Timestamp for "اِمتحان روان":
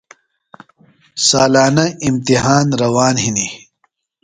2.05-3.15